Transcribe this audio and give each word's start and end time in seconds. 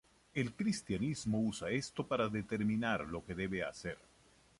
El 0.33 0.51
cristianismo 0.55 1.39
usa 1.41 1.69
esto 1.69 2.07
para 2.07 2.27
determinar 2.27 3.05
lo 3.05 3.23
que 3.23 3.35
debe 3.35 3.61
hacer. 3.61 3.99